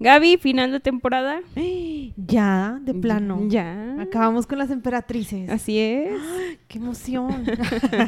[0.00, 1.40] Gaby, final de temporada.
[2.26, 3.40] Ya, de plano.
[3.48, 3.96] Ya.
[4.00, 5.48] Acabamos con las emperatrices.
[5.48, 6.12] Así es.
[6.68, 7.44] ¡Qué emoción!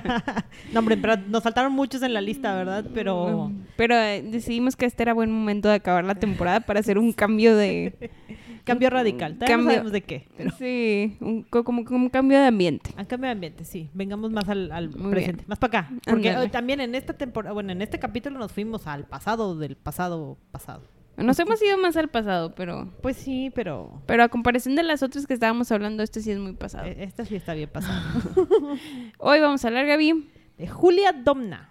[0.72, 2.84] no, hombre, pero nos faltaron muchos en la lista, ¿verdad?
[2.92, 3.50] Pero...
[3.76, 7.12] Pero eh, decidimos que este era buen momento de acabar la temporada para hacer un
[7.12, 8.10] cambio de...
[8.64, 9.34] Cambio radical.
[9.34, 10.28] Todavía no Cambio- sabemos de qué.
[10.36, 10.50] Pero...
[10.58, 12.90] Sí, un, co- como, como un cambio de ambiente.
[12.96, 13.88] A cambio de ambiente, sí.
[13.92, 15.32] Vengamos más al, al presente.
[15.38, 15.44] bien.
[15.48, 15.90] Más para acá.
[16.04, 19.74] Porque eh, también en esta temporada, bueno, en este capítulo nos fuimos al pasado del
[19.76, 20.82] pasado pasado.
[21.16, 22.90] Nos hemos ido más al pasado, pero...
[23.02, 26.38] Pues sí, pero Pero a comparación de las otras que estábamos hablando, este sí es
[26.38, 26.86] muy pasado.
[26.86, 28.02] eh, esta sí está bien pasada.
[29.18, 30.28] Hoy vamos a hablar, Gaby.
[30.58, 31.68] de Julia Domna.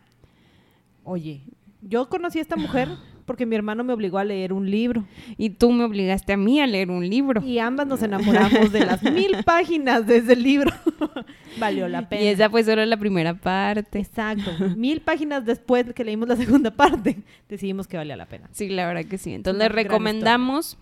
[1.03, 1.41] Oye,
[1.81, 2.87] yo conocí a esta mujer
[3.31, 5.05] porque mi hermano me obligó a leer un libro.
[5.37, 7.41] Y tú me obligaste a mí a leer un libro.
[7.41, 10.69] Y ambas nos enamoramos de las mil páginas de ese libro.
[11.57, 12.23] Valió la pena.
[12.23, 13.99] Y esa fue solo la primera parte.
[13.99, 14.51] Exacto.
[14.75, 18.49] Mil páginas después que leímos la segunda parte, decidimos que valía la pena.
[18.51, 19.33] Sí, la verdad que sí.
[19.33, 20.77] Entonces les recomendamos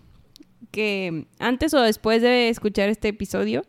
[0.72, 3.62] que antes o después de escuchar este episodio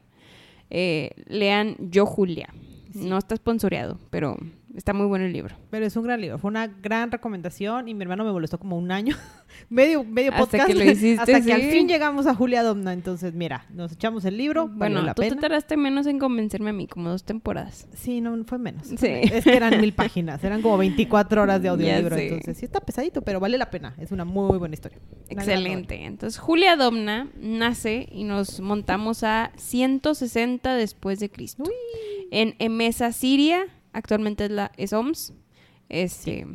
[0.71, 2.49] eh, lean Yo Julia.
[2.95, 4.37] No está sponsoreado, pero
[4.75, 5.55] está muy bueno el libro.
[5.69, 6.37] Pero es un gran libro.
[6.37, 9.15] Fue una gran recomendación y mi hermano me molestó como un año.
[9.69, 10.67] medio medio Hasta podcast.
[10.67, 11.71] que lo hiciste, hasta que al sí.
[11.71, 12.93] fin llegamos a Julia Domna.
[12.93, 14.67] Entonces, mira, nos echamos el libro.
[14.67, 15.41] valió Bueno, la tú te pena.
[15.41, 17.87] tardaste menos en convencerme a mí, como dos temporadas.
[17.93, 18.87] Sí, no, fue menos.
[18.87, 18.97] Sí.
[19.07, 20.43] Es que eran mil páginas.
[20.43, 22.15] Eran como 24 horas de audiolibro.
[22.15, 22.27] sé.
[22.27, 23.95] Entonces, sí está pesadito, pero vale la pena.
[23.97, 24.99] Es una muy buena historia.
[25.31, 26.05] Una Excelente.
[26.05, 31.63] Entonces, Julia Domna nace y nos montamos a 160 después de Cristo.
[32.31, 33.65] En Emesa, Siria.
[33.93, 35.33] Actualmente es la es OMS.
[35.89, 36.45] Este,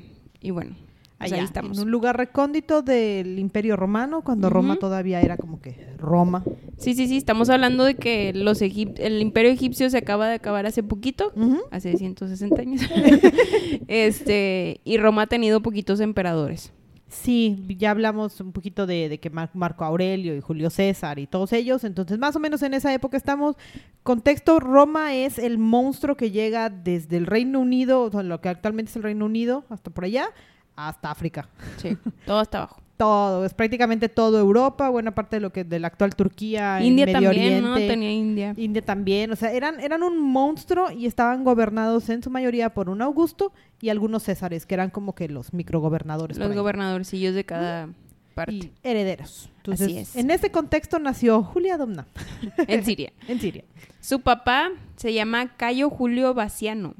[0.40, 0.74] y bueno,
[1.18, 1.76] pues Allá, ahí estamos.
[1.78, 6.42] En un lugar recóndito del Imperio Romano, cuando Roma todavía era como que Roma.
[6.78, 10.34] Sí, sí, sí, estamos hablando de que los egip- el imperio egipcio se acaba de
[10.34, 11.60] acabar hace poquito, Ujú.
[11.70, 12.82] hace 160 años.
[13.88, 16.72] este, y Roma ha tenido poquitos emperadores.
[17.08, 21.26] Sí, ya hablamos un poquito de, de que Mar- Marco Aurelio y Julio César y
[21.28, 23.54] todos ellos, entonces más o menos en esa época estamos.
[24.02, 28.48] Contexto, Roma es el monstruo que llega desde el Reino Unido, o sea, lo que
[28.48, 30.30] actualmente es el Reino Unido, hasta por allá,
[30.74, 31.48] hasta África.
[31.76, 31.96] Sí,
[32.26, 32.80] todo hasta abajo.
[32.96, 37.04] Todo, es prácticamente todo Europa, buena parte de lo que de la actual Turquía, India
[37.04, 37.74] Medio también, ¿no?
[37.74, 38.54] Tenía India.
[38.56, 42.88] India también, o sea, eran, eran un monstruo y estaban gobernados en su mayoría por
[42.88, 43.52] un Augusto
[43.82, 46.38] y algunos Césares, que eran como que los microgobernadores.
[46.38, 47.88] Los gobernadorcillos de cada
[48.34, 48.54] parte.
[48.54, 49.50] y herederos.
[49.58, 50.16] Entonces, Así es.
[50.16, 52.06] en ese contexto nació Julia Domna
[52.66, 53.12] En Siria.
[53.28, 53.64] en Siria.
[54.00, 56.94] Su papá se llama Cayo Julio Baciano.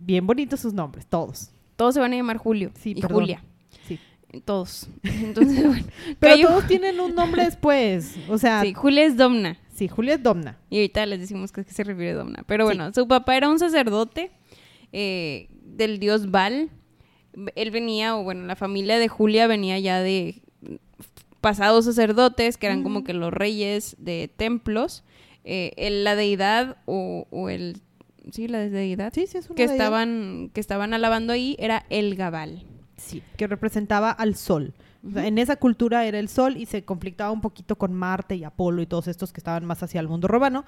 [0.00, 1.50] Bien bonitos sus nombres, todos.
[1.76, 3.20] Todos se van a llamar Julio Sí, y perdón.
[3.20, 3.42] Julia.
[4.32, 4.40] Sí.
[4.44, 4.88] Todos.
[5.02, 5.86] Entonces, bueno.
[6.18, 8.16] Pero todos tienen un nombre después.
[8.28, 9.58] O sea, Sí, sí, Julia es Domna.
[9.90, 10.58] Julia es Domna.
[10.70, 12.42] Y ahorita les decimos que, que se refiere a Domna.
[12.46, 14.30] Pero bueno, su papá era un sacerdote
[14.92, 16.70] eh, del dios Baal.
[17.54, 20.42] Él venía, o bueno, la familia de Julia venía ya de
[21.42, 25.04] pasados sacerdotes, que eran como que los reyes de templos.
[25.44, 27.80] Eh, el- la deidad o, o el...
[28.32, 29.12] Sí, la deidad.
[29.14, 29.76] Sí, sí, es una que deidad.
[29.76, 32.64] estaban que estaban alabando ahí era el Gabal.
[32.96, 34.74] Sí, que representaba al sol.
[35.06, 38.34] O sea, en esa cultura era el sol y se conflictaba un poquito con Marte
[38.36, 40.64] y Apolo y todos estos que estaban más hacia el mundo romano.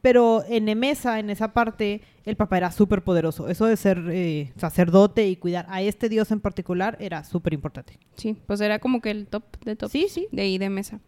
[0.00, 3.48] Pero en Emesa, en esa parte, el papá era súper poderoso.
[3.48, 7.98] Eso de ser eh, sacerdote y cuidar a este dios en particular era súper importante.
[8.16, 10.26] Sí, pues era como que el top de top Sí, sí.
[10.32, 10.98] de ahí de mesa.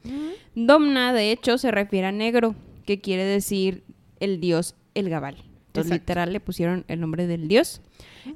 [0.54, 2.54] Domna, de hecho, se refiere a negro,
[2.86, 3.82] que quiere decir
[4.20, 5.36] el dios el Gabal.
[5.74, 6.12] Entonces, Exacto.
[6.12, 7.80] literal, le pusieron el nombre del dios.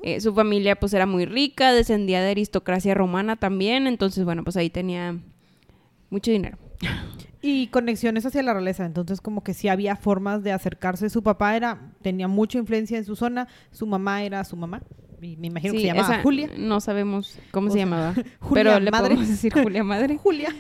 [0.03, 3.87] Eh, su familia, pues, era muy rica, descendía de aristocracia romana también.
[3.87, 5.17] Entonces, bueno, pues ahí tenía
[6.11, 6.59] mucho dinero.
[7.41, 8.85] Y conexiones hacia la realeza.
[8.85, 11.09] Entonces, como que sí había formas de acercarse.
[11.09, 13.47] Su papá era, tenía mucha influencia en su zona.
[13.71, 14.83] Su mamá era su mamá.
[15.23, 16.51] Y me imagino que se llamaba Julia.
[16.59, 18.13] No sabemos cómo O se llamaba.
[18.41, 19.11] Julia pero le Madre.
[19.11, 20.17] podemos decir Julia Madre.
[20.23, 20.53] Julia.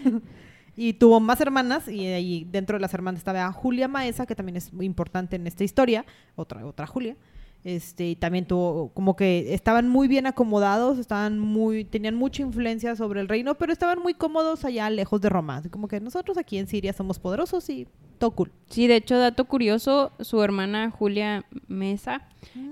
[0.80, 4.56] Y tuvo más hermanas, y ahí dentro de las hermanas estaba Julia Maesa, que también
[4.56, 6.04] es muy importante en esta historia,
[6.36, 7.16] otra, otra Julia.
[7.64, 12.94] Este, y también tuvo, como que estaban muy bien acomodados, estaban muy, tenían mucha influencia
[12.94, 15.64] sobre el reino, pero estaban muy cómodos allá lejos de Roma.
[15.68, 17.88] Como que nosotros aquí en Siria somos poderosos y
[18.18, 18.52] todo cool.
[18.70, 22.22] Sí, de hecho, dato curioso, su hermana Julia Mesa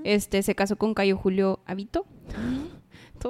[0.04, 2.06] este, se casó con Cayo Julio Avito.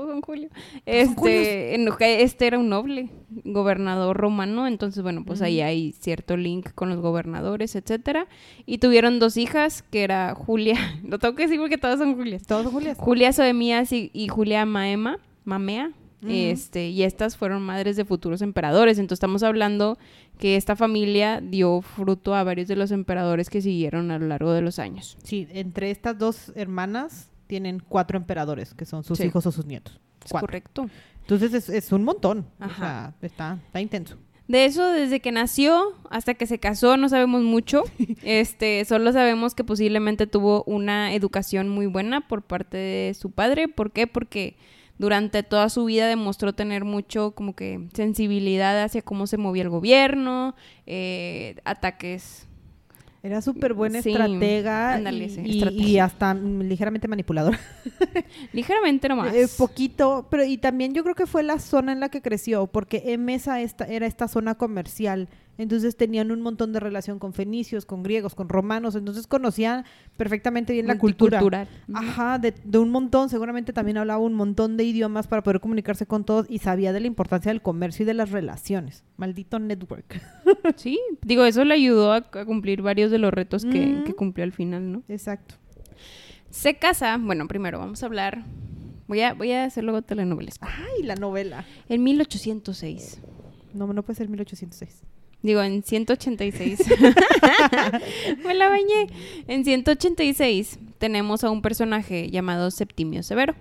[0.05, 0.49] Son Julio.
[0.53, 3.09] son Este, en este era un noble,
[3.45, 5.67] gobernador romano, entonces bueno, pues ahí Ujú.
[5.67, 8.27] hay cierto link con los gobernadores, etcétera.
[8.67, 12.47] Y tuvieron dos hijas, que era Julia, lo tengo que decir porque todas son Julias.
[12.47, 12.99] Todos son Julias.
[12.99, 15.93] Julia Soemías y, y Julia Maema, Mamea.
[16.23, 16.33] Ujú.
[16.33, 18.99] Este, y estas fueron madres de futuros emperadores.
[18.99, 19.99] Entonces estamos hablando
[20.39, 24.53] que esta familia dio fruto a varios de los emperadores que siguieron a lo largo
[24.53, 25.19] de los años.
[25.23, 29.25] Sí, entre estas dos hermanas tienen cuatro emperadores, que son sus Sí.
[29.25, 30.01] hijos o sus nietos.
[30.25, 30.47] Es Cuatro.
[30.49, 30.91] correcto.
[31.21, 32.47] Entonces es, es un montón.
[32.61, 32.77] O Ajá.
[32.77, 34.17] sea, está, está intenso.
[34.49, 37.83] De eso, desde que nació hasta que se casó, no sabemos mucho.
[38.23, 43.67] Este, solo sabemos que posiblemente tuvo una educación muy buena por parte de su padre.
[43.69, 44.07] ¿Por qué?
[44.07, 44.57] Porque
[44.99, 49.69] durante toda su vida demostró tener mucho como que sensibilidad hacia cómo se movía el
[49.69, 50.55] gobierno,
[50.87, 52.47] eh, ataques.
[53.27, 55.89] Era súper buena Sí, estratega ándale, y, sí, y- estrategia.
[55.89, 57.59] y hasta ligeramente manipuladora.
[58.53, 59.35] Ligeramente nomás.
[59.35, 62.67] Eh, poquito, pero y también yo creo que fue la zona en la que creció,
[62.67, 65.29] porque Emesa esta, era esta zona comercial,
[65.59, 69.85] entonces tenían un montón de relación con fenicios, con griegos, con romanos, entonces conocían
[70.17, 71.41] perfectamente bien la cultura.
[71.95, 76.07] Ajá, de, de un montón, seguramente también hablaba un montón de idiomas para poder comunicarse
[76.07, 79.05] con todos y sabía de la importancia del comercio y de las relaciones.
[79.17, 80.21] Maldito network.
[80.77, 84.05] Sí, digo, eso le ayudó a, a cumplir varios de los retos que, Mm.
[84.05, 85.03] que cumplió al final, ¿no?
[85.09, 85.55] Exacto.
[86.51, 88.45] Se casa, bueno, primero vamos a hablar,
[89.07, 90.57] voy a, voy a hacer luego telenovelas.
[90.61, 91.65] Ay, la novela.
[91.89, 93.21] En 1806,
[93.75, 95.03] No, no puede ser 1806.
[95.43, 96.79] Digo, en 186,
[98.45, 99.09] me la bañé.
[99.47, 103.55] En 186 tenemos a un personaje llamado Septimio Severo,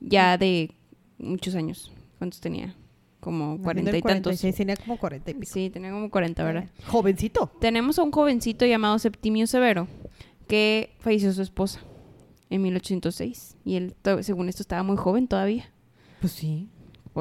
[0.00, 0.72] ya de
[1.18, 1.92] muchos años.
[2.18, 2.74] ¿Cuántos tenía?
[3.20, 4.40] Como cuarenta en y tantos.
[4.40, 5.52] 46, tenía como 40 y pico.
[5.52, 6.64] Sí, tenía como 40, ¿verdad?
[6.64, 7.50] Eh, Jovencito.
[7.60, 9.88] Tenemos a un jovencito llamado Septimio Severo
[10.46, 11.80] que falleció su esposa
[12.50, 15.70] en 1806 y él, según esto, estaba muy joven todavía,
[16.20, 16.68] Pues sí,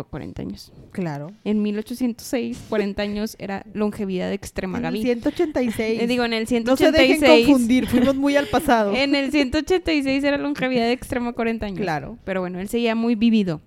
[0.06, 0.72] 40 años.
[0.92, 1.32] claro.
[1.44, 5.02] En 1806, 40 años era longevidad extrema, En el Gaby.
[5.04, 6.02] 186.
[6.02, 7.48] Eh, digo, en el no se dejen 186.
[7.48, 8.94] confundir, fuimos muy al pasado.
[8.96, 11.80] En el 186 era longevidad extrema 40 años.
[11.80, 12.18] Claro.
[12.24, 13.62] Pero bueno, él seguía muy vivido.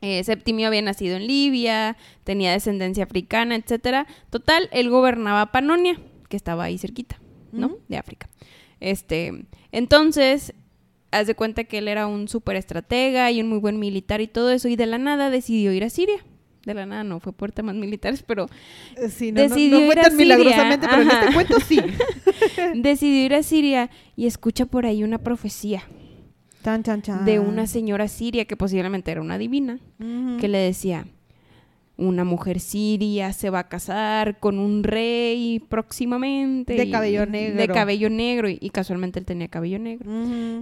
[0.00, 4.06] Eh, Septimio había nacido en Libia, tenía descendencia africana, etcétera.
[4.30, 5.96] Total, él gobernaba Panonia,
[6.28, 7.20] que estaba ahí cerquita,
[7.52, 7.76] ¿no?
[7.88, 8.28] De África.
[8.80, 10.54] Este, entonces,
[11.12, 14.26] haz de cuenta que él era un súper estratega y un muy buen militar y
[14.26, 16.16] todo eso, y de la nada decidió ir a Siria.
[16.64, 18.46] De la nada no fue por temas militares, pero
[18.96, 20.36] Eh, Sí, no, no- no, fue ir a tan Siria.
[20.36, 21.20] milagrosamente, pero en Ajá.
[21.22, 21.80] este cuento sí.
[22.74, 25.82] decidió ir a Siria y escucha por ahí una profecía.
[26.64, 27.24] Chan, chan, chan.
[27.24, 29.80] de una señora siria que posiblemente era una divina,
[30.40, 31.06] que le decía,
[31.98, 36.74] una mujer siria se va a casar con un rey próximamente.
[36.74, 37.74] De y- cabello De negro.
[37.74, 40.10] cabello negro, y, y casualmente él tenía cabello negro.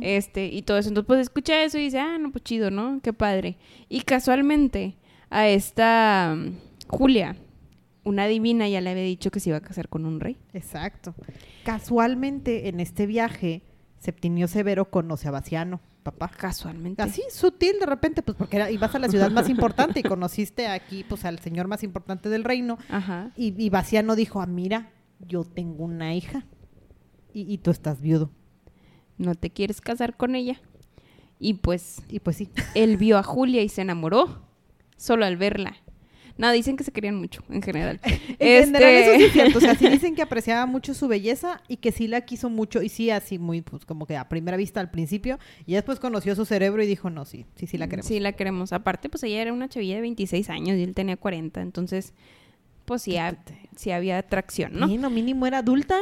[0.03, 0.88] Este, y todo eso.
[0.88, 3.00] Entonces, pues escucha eso y dice, ah, no, pues chido, ¿no?
[3.03, 3.56] Qué padre.
[3.88, 4.97] Y casualmente
[5.31, 6.50] a esta mm,
[6.88, 7.37] Julia,
[8.03, 10.37] una divina, ya le había dicho que se iba a casar con un rey.
[10.53, 11.15] Exacto.
[11.65, 13.62] Casualmente, en este viaje,
[13.99, 15.81] Septimio Severo conoce a Baciano,
[16.12, 16.30] papá.
[16.36, 17.02] Casualmente.
[17.02, 20.66] Así, sutil de repente, pues porque era- ibas a la ciudad más importante y conociste
[20.68, 22.78] aquí, pues al señor más importante del reino.
[22.88, 23.30] Ajá.
[23.36, 24.90] Y, y Baciano dijo, ah, mira,
[25.20, 26.44] yo tengo una hija
[27.32, 28.30] y, y tú estás viudo.
[29.18, 30.60] No te quieres casar con ella.
[31.38, 32.50] Y pues Y pues sí.
[32.74, 34.42] él vio a Julia y se enamoró
[34.96, 35.76] solo al verla.
[36.40, 38.00] No, dicen que se querían mucho en general.
[38.38, 41.62] En general eso sí es cierto, o sea, sí dicen que apreciaba mucho su belleza
[41.69, 44.56] y que sí la quiso mucho y sí así muy pues como que a primera
[44.56, 47.86] vista al principio y después conoció su cerebro y dijo, "No, sí, sí sí la
[47.88, 48.72] queremos." Sí, la queremos.
[48.72, 51.60] Aparte, pues ella era una chavilla de 26 años y él tenía 40.
[51.60, 52.15] Entonces,
[52.86, 53.38] pues sí, ha-
[53.76, 54.88] sí había atracción, ¿no?
[54.88, 55.96] Sí, no mínimo era adulta.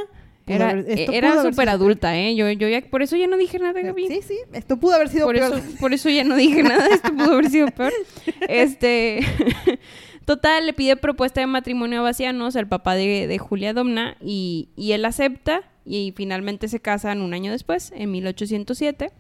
[0.46, 2.34] Era, era súper adulta, ¿eh?
[2.34, 3.88] Yo, yo ya, por eso ya no dije nada, peor.
[3.88, 4.08] Gaby.
[4.08, 5.58] Sí, sí, esto pudo haber sido por peor.
[5.58, 7.92] eso, por eso ya no dije nada, esto pudo haber sido peor.
[8.48, 9.20] Este,
[10.28, 14.68] total, le pide propuesta de matrimonio a Bacianos, el papá de, de Julia Domna, y,
[14.76, 19.11] y él acepta, y finalmente se casan un año después, en 1807.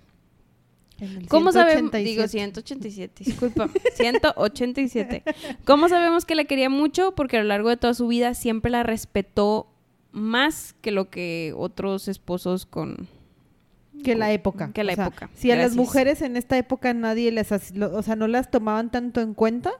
[1.00, 1.90] En el ¿Cómo sabemos?
[1.92, 2.04] 187.
[2.10, 5.22] Digo 187, disculpa, 187.
[5.64, 7.12] ¿Cómo sabemos que la quería mucho?
[7.14, 9.68] Porque a lo largo de toda su vida siempre la respetó
[10.12, 13.08] más que lo que otros esposos con...
[14.04, 14.72] que la época.
[14.72, 15.30] Que la O sea, época.
[15.34, 18.50] Si a las mujeres en esta época nadie les, hac- lo- o sea, no las
[18.50, 19.70] tomaban tanto en cuenta,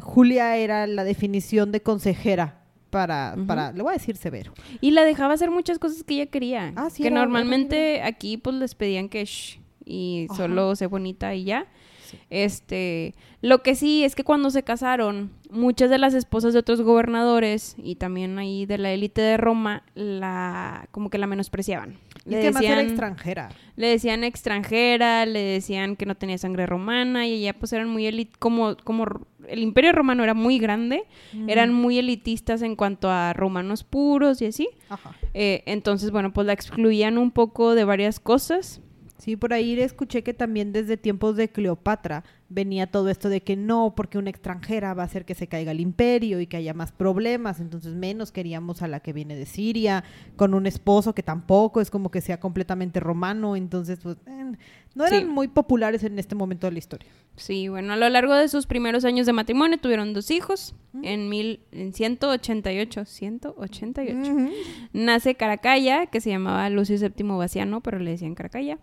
[0.00, 2.60] Julia era la definición de consejera
[2.90, 3.46] para, Ujú.
[3.46, 4.52] para, le voy a decir severo.
[4.80, 6.72] Y la dejaba hacer muchas cosas que ella quería.
[6.76, 10.36] Ah, sí, que era- era normalmente aquí pues les pedían que shh, y Ajá.
[10.36, 11.66] solo sé bonita y ya.
[12.10, 12.18] Sí.
[12.30, 16.82] Este, lo que sí es que cuando se casaron, muchas de las esposas de otros
[16.82, 21.96] gobernadores y también ahí de la élite de Roma la como que la menospreciaban.
[22.26, 23.48] Y Le que más era decían- extranjera.
[23.76, 28.06] Le decían extranjera, le decían que no tenía sangre romana y ella pues eran muy
[28.06, 29.04] elit como como
[29.46, 31.04] el Imperio Romano era muy grande,
[31.48, 34.68] eran muy elitistas en cuanto a romanos puros y así.
[34.88, 35.14] Ajá.
[35.34, 38.80] Eh, entonces, bueno, pues la excluían un poco de varias cosas.
[39.18, 43.56] Sí, por ahí escuché que también desde tiempos de Cleopatra venía todo esto de que
[43.56, 46.74] no, porque una extranjera va a hacer que se caiga el imperio y que haya
[46.74, 50.02] más problemas, entonces menos queríamos a la que viene de Siria,
[50.36, 54.52] con un esposo que tampoco es como que sea completamente romano, entonces pues eh,
[54.94, 55.26] no eran Sí.
[55.26, 57.08] muy populares en este momento de la historia.
[57.36, 60.74] Sí, bueno, a lo largo de sus primeros años de matrimonio tuvieron dos hijos.
[61.02, 64.32] En, mil, en 188, 188.
[64.32, 64.50] Ujú.
[64.92, 68.78] Nace Caracalla, que se llamaba Lucio VII Baciano, pero le decían Caracalla.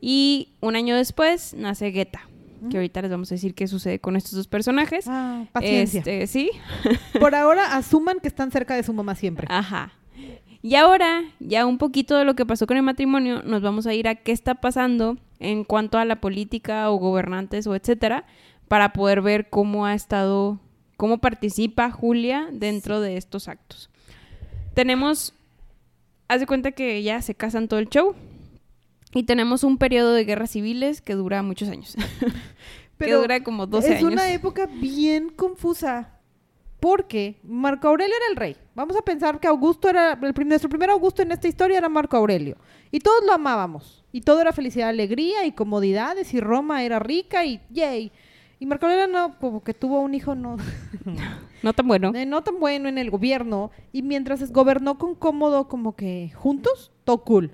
[0.00, 2.20] Y un año después nace Geta,
[2.70, 5.06] que ahorita les vamos a decir qué sucede con estos dos personajes.
[5.08, 5.98] Ah, paciencia.
[5.98, 6.50] Este, sí,
[7.18, 9.46] Por ahora asuman que están cerca de su mamá siempre.
[9.50, 9.92] ajá.
[10.66, 13.94] Y ahora, ya un poquito de lo que pasó con el matrimonio, nos vamos a
[13.94, 18.26] ir a qué está pasando en cuanto a la política o gobernantes o etcétera,
[18.66, 20.58] para poder ver cómo ha estado,
[20.96, 23.90] cómo participa Julia dentro de estos actos.
[24.74, 25.34] Tenemos,
[26.26, 28.16] haz de cuenta que ya se casan todo el show
[29.14, 31.94] y tenemos un periodo de guerras civiles que dura muchos años.
[32.18, 32.32] que
[32.96, 34.12] Pero dura como 12 es años.
[34.12, 36.15] una época bien confusa.
[36.86, 38.56] Porque Marco Aurelio era el rey.
[38.76, 40.12] Vamos a pensar que Augusto era.
[40.12, 42.56] El, nuestro primer Augusto en esta historia era Marco Aurelio.
[42.92, 44.04] Y todos lo amábamos.
[44.12, 46.32] Y todo era felicidad, alegría y comodidades.
[46.32, 48.12] Y Roma era rica y yay.
[48.60, 50.58] Y Marco Aurelio no, como que tuvo un hijo no,
[51.64, 52.12] No tan bueno.
[52.14, 53.72] eh, no tan bueno en el gobierno.
[53.90, 57.50] Y mientras gobernó con cómodo, como que juntos, todo cool.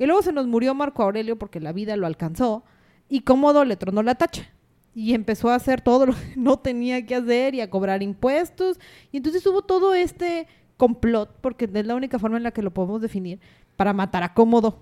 [0.00, 2.64] Y luego se nos murió Marco Aurelio porque la vida lo alcanzó.
[3.08, 4.50] Y cómodo le tronó la tacha.
[4.94, 8.78] Y empezó a hacer todo lo que no tenía que hacer y a cobrar impuestos.
[9.12, 10.46] Y entonces hubo todo este
[10.76, 13.40] complot, porque es la única forma en la que lo podemos definir,
[13.76, 14.80] para matar a cómodo.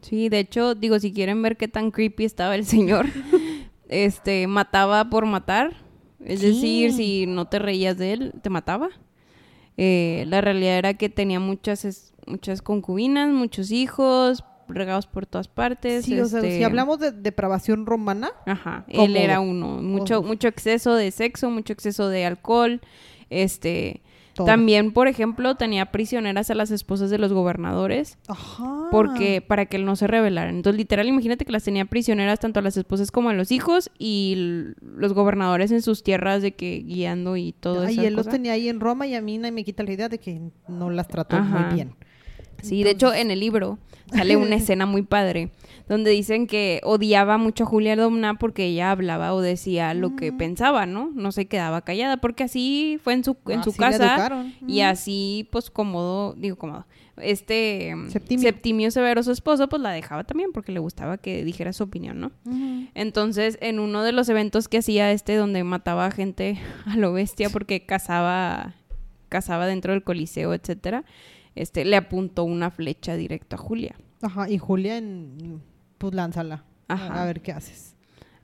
[0.00, 3.06] Sí, de hecho, digo, si quieren ver qué tan creepy estaba el señor,
[3.88, 5.76] este, mataba por matar.
[6.24, 8.90] Es decir, si no te reías de él, te mataba.
[9.76, 16.04] Eh, la realidad era que tenía muchas, muchas concubinas, muchos hijos, regados por todas partes.
[16.04, 19.82] Sí, o sea, este, si hablamos de depravación romana, Ajá, él era uno.
[19.82, 22.80] Mucho, mucho exceso de sexo, mucho exceso de alcohol.
[23.30, 24.02] Este,
[24.34, 24.46] todo.
[24.46, 28.88] también, por ejemplo, tenía prisioneras a las esposas de los gobernadores Ajá.
[28.90, 30.56] porque para que él no se rebelaran.
[30.56, 33.90] Entonces, literal, imagínate que las tenía prisioneras tanto a las esposas como a los hijos
[33.98, 38.02] y los gobernadores en sus tierras de que guiando y todo Ay, eso.
[38.06, 40.18] él los tenía ahí en Roma y a mí nadie me quita la idea de
[40.18, 41.58] que no las trató Ajá.
[41.66, 41.94] muy bien.
[42.62, 43.78] Sí, de hecho, en el libro
[44.12, 45.50] sale una escena muy padre
[45.88, 50.32] donde dicen que odiaba mucho a Julia Domna porque ella hablaba o decía lo que
[50.32, 51.10] pensaba, ¿no?
[51.14, 54.80] No se quedaba callada porque así fue en su, en su Así la casa y
[54.80, 58.42] así, pues, cómodo, digo cómodo, este Septimio.
[58.42, 62.20] Septimio Severo, su esposo, pues la dejaba también porque le gustaba que dijera su opinión,
[62.20, 62.32] ¿no?
[62.94, 67.12] Entonces, en uno de los eventos que hacía este, donde mataba a gente a lo
[67.12, 68.74] bestia porque cazaba,
[69.28, 71.04] cazaba dentro del coliseo, etcétera,
[71.54, 73.96] este, le apuntó una flecha directo a Julia.
[74.20, 75.62] Ajá, y Julia, en,
[75.98, 76.64] pues lánzala.
[76.88, 77.22] Ajá.
[77.22, 77.96] A ver qué haces.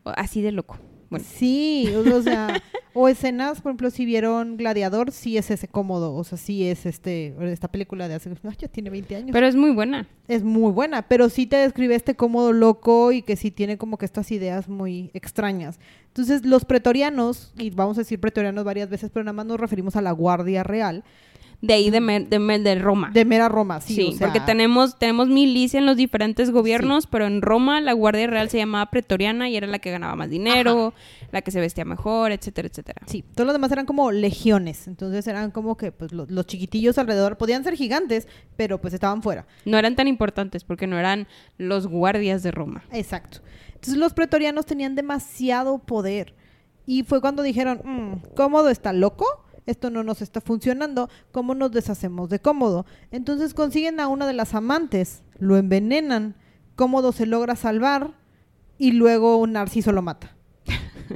[0.04, 0.78] Así de loco.
[1.10, 2.62] Bueno, Sí, o, sea,
[2.92, 6.84] o escenas, por ejemplo, si vieron Gladiador, sí es ese cómodo, o sea, sí es
[6.84, 9.30] este, esta película de hace, ay, ya tiene 20 años.
[9.32, 10.06] pero es muy buena.
[10.26, 13.96] es muy buena, pero sí te describe este cómodo loco y que sí tiene como
[13.96, 15.78] que estas ideas muy extrañas.
[16.08, 19.96] Entonces, los pretorianos, y vamos a decir pretorianos varias veces, pero nada más nos referimos
[19.96, 21.04] a la Guardia Real
[21.60, 23.10] De ahí de, Mer- de, Mer- de Roma.
[23.12, 27.08] de mera Roma, sí, Sí, o sea, porque tenemos, tenemos milicia en los diferentes gobiernos,
[27.08, 30.30] pero en Roma la Guardia Real se llamaba Pretoriana y era la que ganaba más
[30.30, 30.94] dinero,
[31.32, 33.02] la que se vestía mejor, etcétera, etcétera.
[33.06, 36.96] Sí, todos los demás eran como legiones, entonces eran como que pues lo- los chiquitillos
[36.96, 39.44] alrededor podían ser gigantes, pero pues estaban fuera.
[39.64, 42.84] No eran tan importantes porque no eran los guardias de Roma.
[42.92, 43.38] Exacto.
[43.74, 46.34] Entonces los pretorianos tenían demasiado poder
[46.86, 49.26] y fue cuando dijeron, "Mm, cómodo está loco,
[49.68, 52.87] esto no nos está funcionando, ¿cómo nos deshacemos de cómodo?
[53.10, 56.34] Entonces consiguen a una de las amantes, lo envenenan,
[56.76, 58.12] cómodo se logra salvar
[58.78, 60.34] y luego Narciso lo mata.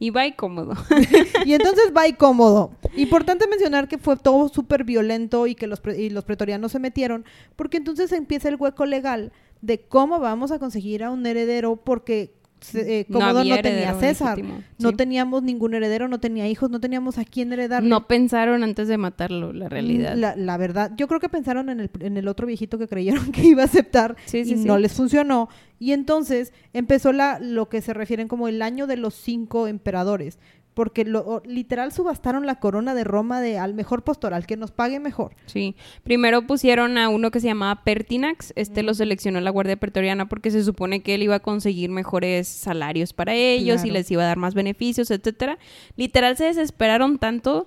[0.00, 0.74] Y va y cómodo.
[1.44, 2.70] Y entonces va y cómodo.
[2.96, 6.78] Importante mencionar que fue todo súper violento y que los, pre- y los pretorianos se
[6.78, 7.24] metieron,
[7.56, 12.37] porque entonces empieza el hueco legal de cómo vamos a conseguir a un heredero porque
[12.74, 14.36] eh, No no, tenía César.
[14.36, 17.88] legítimo, No teníamos ningún heredero, no tenía hijos, no teníamos a quién heredarle.
[17.88, 20.14] No pensaron antes de matarlo, la realidad.
[20.16, 23.32] La, la verdad, yo creo que pensaron en el, en el otro viejito que creyeron
[23.32, 25.48] que iba a aceptar Sí, sí, y no les funcionó.
[25.78, 30.38] Y entonces empezó la, lo que se refieren como el año de los cinco emperadores,
[30.78, 34.70] porque lo, literal subastaron la corona de Roma de al mejor postor, al que nos
[34.70, 35.34] pague mejor.
[35.46, 40.28] Sí, primero pusieron a uno que se llamaba Pertinax, este lo seleccionó la Guardia Pretoriana
[40.28, 44.22] porque se supone que él iba a conseguir mejores salarios para ellos y les iba
[44.22, 45.58] a dar más beneficios, etcétera.
[45.96, 47.66] Literal se desesperaron tanto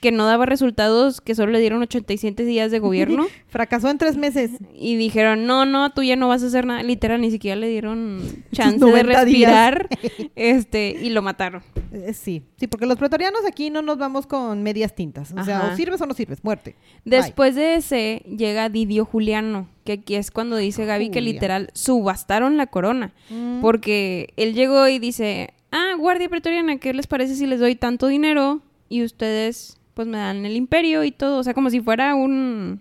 [0.00, 4.16] que no daba resultados, que solo le dieron 87 días de gobierno Fracasó en tres
[4.16, 4.50] meses.
[4.74, 6.82] y dijeron, no, no, tú ya no vas a hacer nada.
[6.82, 8.20] Literal, ni siquiera le dieron
[8.52, 9.24] chance de 90 días.
[9.24, 9.88] respirar
[10.36, 11.62] este y lo mataron.
[11.92, 15.32] Eh, sí, sí, porque los pretorianos aquí no nos vamos con medias tintas.
[15.36, 16.76] O sea, o sirves o no sirves, muerte.
[17.04, 17.18] Bye.
[17.18, 22.56] Después de ese llega Didio Juliano, que aquí es cuando dice Gaby que literal subastaron
[22.56, 23.60] la corona, Mm.
[23.60, 28.06] porque él llegó y dice, ah, Guardia Pretoriana, ¿qué les parece si les doy tanto
[28.06, 31.36] dinero y ustedes pues me dan el imperio y todo?
[31.40, 32.80] O sea, como si fuera un...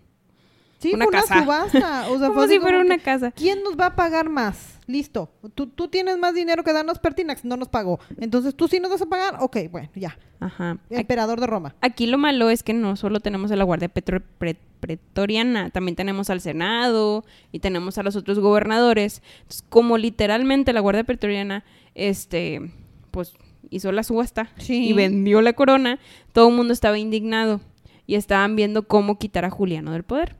[0.77, 1.41] Sí, una casa.
[1.43, 2.09] subasta.
[2.09, 3.31] O sea, como si fuera una que, casa.
[3.31, 4.79] ¿Quién nos va a pagar más?
[4.87, 5.29] Listo.
[5.53, 7.99] Tú, tú tienes más dinero que darnos Pertinax, no nos pagó.
[8.21, 9.35] Entonces, ¿tú sí nos vas a pagar?
[9.41, 10.17] Ok, bueno, ya.
[10.39, 10.77] Ajá.
[10.85, 11.75] Aquí, Emperador de Roma.
[11.81, 15.97] aquí lo malo es que no solo tenemos a la Guardia Petro- Pre- Pretoriana, también
[15.97, 19.21] tenemos al Senado y tenemos a los otros gobernadores.
[19.41, 22.71] Entonces, como literalmente la Guardia Pretoriana, este,
[23.11, 23.33] pues
[23.69, 24.89] hizo la subasta Sí.
[24.89, 25.99] y vendió la corona,
[26.33, 27.61] todo el mundo estaba indignado
[28.07, 30.35] y estaban viendo cómo quitar a Juliano del poder.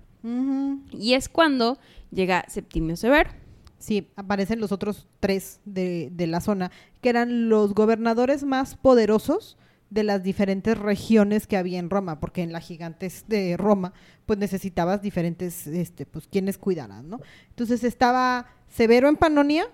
[0.91, 1.77] Y es cuando
[2.11, 3.29] llega Septimio Severo.
[3.77, 6.71] Sí, aparecen los otros tres de, de la zona,
[7.01, 9.57] que eran los gobernadores más poderosos
[9.89, 13.93] de las diferentes regiones que había en Roma, porque en la gigantes de Roma,
[14.25, 17.21] pues necesitabas diferentes, este, pues quienes cuidaran, ¿no?
[17.49, 19.67] Entonces estaba Severo en Panonia,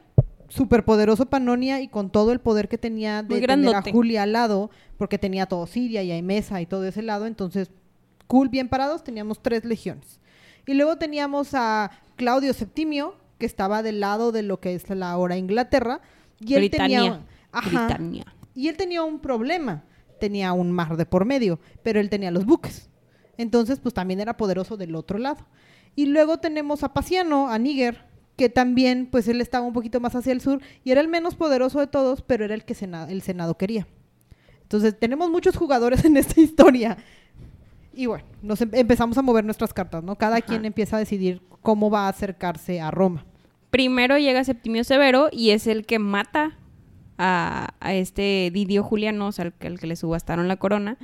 [0.50, 3.82] superpoderoso Panonia y con todo el poder que tenía de tener a.
[3.82, 7.72] Julia al lado, porque tenía todo Siria y Aimesa y todo ese lado, entonces,
[8.28, 10.20] cool, bien parados, teníamos tres legiones.
[10.66, 15.12] Y luego teníamos a Claudio Septimio, que estaba del lado de lo que es la
[15.12, 16.02] ahora Inglaterra,
[16.40, 17.00] y él Britania.
[17.00, 17.88] tenía Ajá.
[17.88, 18.25] Britania.
[18.54, 19.84] Y él tenía un problema,
[20.20, 22.90] tenía un mar de por medio, pero él tenía los buques.
[23.38, 25.46] Entonces, pues también era poderoso del otro lado.
[25.96, 28.05] Y luego tenemos a Paciano, a Níger,
[28.36, 31.36] que también, pues él estaba un poquito más hacia el sur y era el menos
[31.36, 32.75] poderoso de todos, pero era el que
[33.10, 33.88] el Senado quería.
[34.62, 36.98] Entonces, tenemos muchos jugadores en esta historia.
[37.94, 40.18] Y bueno, nos em- empezamos a mover nuestras cartas, ¿no?
[40.18, 40.46] Cada Ajá.
[40.46, 43.25] quien empieza a decidir cómo va a acercarse a Roma.
[43.70, 46.58] Primero llega Septimio Severo y es el que mata
[47.18, 50.98] a, a este Didio Juliano, o sea, al que, al que le subastaron la corona,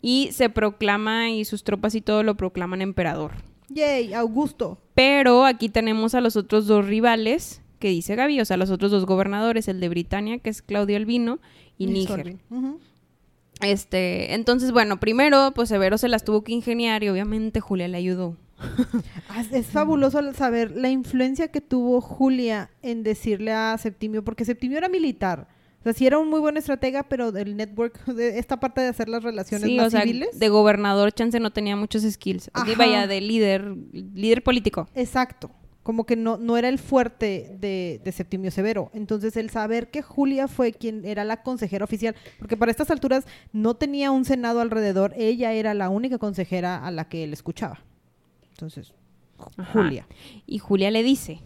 [0.00, 3.32] y se proclama y sus tropas y todo lo proclaman emperador.
[3.72, 4.14] ¡Yay!
[4.14, 4.78] Augusto.
[4.94, 8.92] Pero aquí tenemos a los otros dos rivales que dice Gaby, o sea, los otros
[8.92, 11.40] dos gobernadores, el de Britania, que es Claudio Albino,
[11.78, 12.36] y Níger.
[13.60, 17.98] Este, entonces, bueno, primero, pues Severo se las tuvo que ingeniar y obviamente Julia le
[17.98, 18.36] ayudó.
[19.28, 24.78] Ah, Es, fabuloso saber la influencia que tuvo Julia en decirle a Septimio, porque Septimio
[24.78, 25.48] era militar.
[25.82, 28.86] O sea, sí era un muy buen estratega, pero del network, de esta parte de
[28.88, 30.38] hacer las relaciones Sí, más o sea, civiles.
[30.38, 32.50] de gobernador chance no tenía muchos skills.
[32.54, 34.88] Aquí vaya de líder, líder político.
[34.94, 35.50] Exacto.
[35.82, 38.92] Como que no, no era el fuerte de, de Septimio Severo.
[38.94, 43.26] Entonces, el saber que Julia fue quien era la consejera oficial, porque para estas alturas
[43.52, 47.80] no tenía un senado alrededor, ella era la única consejera a la que él escuchaba.
[48.52, 48.94] Entonces,
[49.56, 49.72] Ajá.
[49.72, 50.06] Julia.
[50.46, 51.40] Y Julia le dice,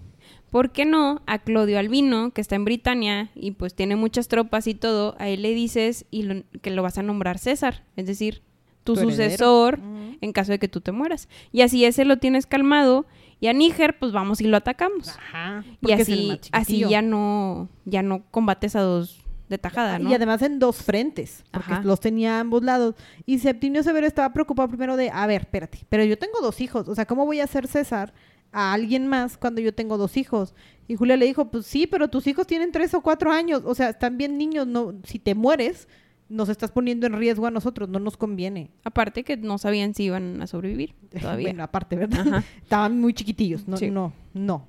[0.50, 4.66] ¿por qué no a Claudio Albino, que está en Britania y pues tiene muchas tropas
[4.66, 7.84] y todo, a él le dices y lo- que lo vas a nombrar César?
[7.96, 8.42] Es decir,
[8.84, 9.80] tu, sucesor
[10.20, 11.28] en caso de que tú te mueras.
[11.52, 13.06] Y así ese lo tienes calmado
[13.40, 15.08] y a Níger pues vamos y lo atacamos.
[15.08, 15.64] Ajá.
[15.82, 20.10] y así, así ya no, ya no combates a dos de tajada, ¿no?
[20.10, 21.82] Y además en dos frentes, porque Ajá.
[21.84, 22.94] los tenía a ambos lados.
[23.26, 26.88] Y Septimio Severo estaba preocupado primero de, a ver, espérate, pero yo tengo dos hijos,
[26.88, 28.12] o sea, ¿cómo voy a hacer César
[28.52, 30.54] a alguien más cuando yo tengo dos hijos?
[30.88, 33.74] Y Julia le dijo, pues sí, pero tus hijos tienen tres o cuatro años, o
[33.74, 35.88] sea, están bien niños, no, si te mueres,
[36.28, 38.70] nos estás poniendo en riesgo a nosotros, no nos conviene.
[38.84, 41.48] Aparte que no sabían si iban a sobrevivir todavía.
[41.48, 42.20] bueno, aparte, ¿verdad?
[42.28, 42.44] Ajá.
[42.62, 43.90] Estaban muy chiquitillos, no, Sí.
[43.90, 44.66] no, no.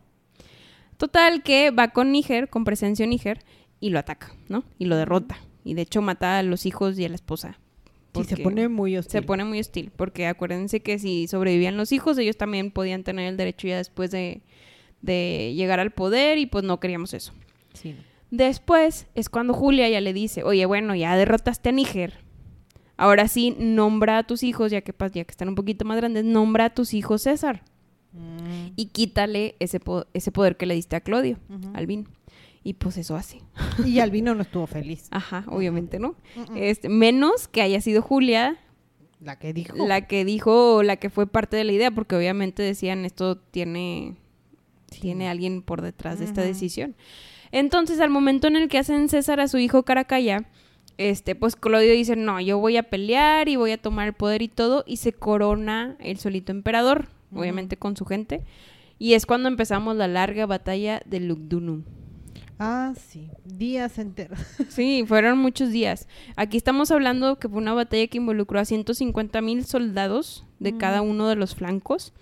[0.97, 3.43] Total que va con Níger, con presencia en Níger,
[3.79, 4.63] y lo ataca, ¿no?
[4.79, 5.37] Y lo derrota.
[5.63, 7.59] Y de hecho mata a los hijos y a la esposa.
[8.23, 9.11] Sí, se pone muy hostil.
[9.11, 9.91] se pone muy hostil.
[9.95, 14.11] Porque acuérdense que si sobrevivían los hijos, ellos también podían tener el derecho ya después
[14.11, 14.41] de,
[15.01, 17.33] de llegar al poder y pues no queríamos eso.
[17.73, 17.95] Sí.
[18.31, 22.13] Después es cuando Julia ya le dice, oye, bueno, ya derrotaste a Níger.
[22.97, 26.25] Ahora sí, nombra a tus hijos, ya que, ya que están un poquito más grandes,
[26.25, 27.63] nombra a tus hijos César.
[28.13, 31.37] Mm, Y quítale ese, po- ese poder que le diste a Claudio.
[31.73, 32.07] Albín.
[32.63, 33.41] Y pues eso hace.
[33.85, 35.07] Y Albino no estuvo feliz.
[35.11, 36.15] Ajá, obviamente, ¿no?
[36.55, 38.57] Este, menos que haya sido Julia
[39.21, 39.75] La que dijo.
[39.87, 44.15] la que dijo, la que fue parte de la idea, porque obviamente decían esto tiene,
[44.91, 45.01] Sí.
[45.01, 46.95] tiene alguien por detrás de esta decisión.
[47.51, 50.49] Entonces, al momento en el que hacen César a su hijo Caracalla,
[50.97, 54.41] este, pues Claudio dice, no, yo voy a pelear y voy a tomar el poder
[54.41, 58.43] y todo, y se corona el solito emperador, obviamente con su gente,
[58.99, 61.83] y es cuando empezamos la larga batalla de Lugdunum.
[62.59, 64.39] Ah, sí, días enteros.
[64.69, 66.07] Sí, fueron muchos días.
[66.35, 71.01] Aquí estamos hablando que fue una batalla que involucró a 150 mil soldados de cada
[71.01, 72.13] uno de los flancos.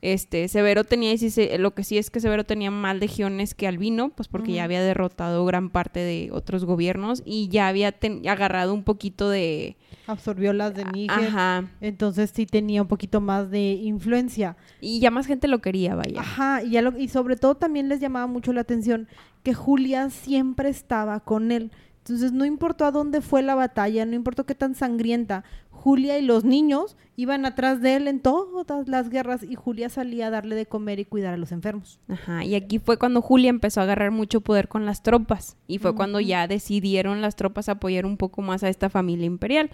[0.00, 1.14] Este, Severo tenía,
[1.58, 4.80] lo que sí es que Severo tenía más legiones que Albino, pues porque ya había
[4.80, 7.94] derrotado gran parte de otros gobiernos y ya había
[8.28, 9.76] agarrado un poquito de...
[10.06, 11.26] Absorbió las de Níger.
[11.28, 11.64] Ajá.
[11.80, 14.56] Entonces sí tenía un poquito más de influencia.
[14.80, 16.20] Y ya más gente lo quería, vaya.
[16.20, 19.08] Ajá, y, y sobre todo también les llamaba mucho la atención
[19.42, 21.72] que Julia siempre estaba con él.
[21.98, 25.44] Entonces no importó a dónde fue la batalla, no importó qué tan sangrienta,
[25.78, 30.26] Julia y los niños iban atrás de él en todas las guerras y Julia salía
[30.26, 32.00] a darle de comer y cuidar a los enfermos.
[32.08, 35.78] Ajá, y aquí fue cuando Julia empezó a agarrar mucho poder con las tropas y
[35.78, 39.70] fue cuando ya decidieron las tropas apoyar un poco más a esta familia imperial.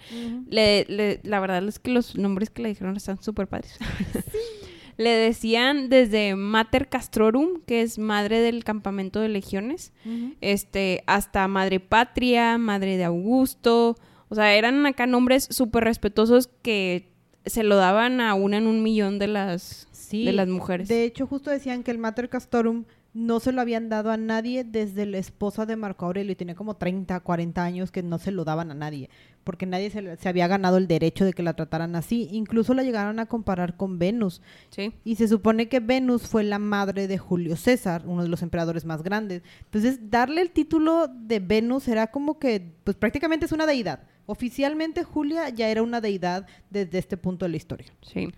[0.47, 3.77] le, la verdad es que los nombres que le dijeron están súper padres.
[4.97, 9.91] le decían desde Mater Castrorum, que es madre del campamento de legiones,
[10.41, 13.97] este, hasta Madre Patria, Madre de Augusto,
[14.35, 17.07] o sea, eran acá nombres súper respetuosos que
[17.45, 20.89] se lo daban a una en un millón de las, de las mujeres.
[20.89, 24.65] De hecho, justo decían que el Mater Castorum no se lo habían dado a nadie
[24.65, 28.31] desde la esposa de Marco Aurelio y tenía como 30, 40 años que no se
[28.31, 29.09] lo daban a nadie,
[29.45, 32.27] porque nadie se, se, había ganado el derecho de que la trataran así.
[32.33, 34.41] Incluso la llegaron a comparar con Venus.
[34.69, 34.91] Sí.
[35.05, 38.83] Y se supone que Venus fue la madre de Julio César, uno de los emperadores
[38.83, 39.43] más grandes.
[39.63, 44.01] Entonces, darle el título de Venus era como que, pues prácticamente es una deidad.
[44.27, 47.87] Oficialmente Julia ya era una deidad desde este punto de la historia.
[48.01, 48.29] Sí.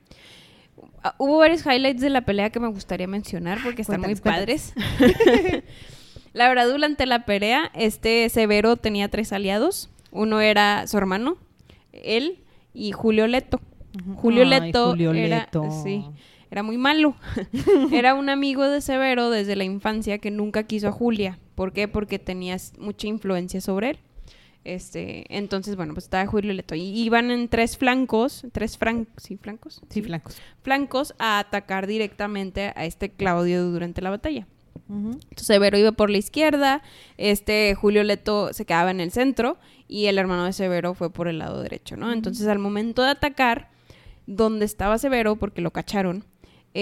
[1.03, 4.73] Ah, hubo varios highlights de la pelea que me gustaría mencionar porque están muy padres.
[6.33, 9.89] la verdad, durante la pelea, este Severo tenía tres aliados.
[10.11, 11.37] Uno era su hermano,
[11.91, 13.61] él y Julio Leto.
[14.15, 15.49] Julio Leto era,
[15.83, 16.05] Sí,
[16.51, 17.15] era muy malo.
[17.91, 21.39] era un amigo de Severo desde la infancia que nunca quiso a Julia.
[21.55, 21.87] ¿Por qué?
[21.87, 23.99] Porque tenía mucha influencia sobre él.
[24.63, 26.75] Este, entonces, bueno, pues estaba Julio Leto.
[26.75, 29.81] Y iban en tres flancos, tres fran ¿sí, flancos?
[29.89, 30.37] Sí, flancos.
[30.61, 34.47] Flancos a atacar directamente a este Claudio durante la batalla.
[34.89, 36.81] Entonces Severo iba por la izquierda,
[37.17, 41.27] este Julio Leto se quedaba en el centro y el hermano de Severo fue por
[41.27, 42.11] el lado derecho, ¿no?
[42.13, 43.69] Entonces al momento de atacar,
[44.25, 46.23] donde estaba Severo, porque lo cacharon,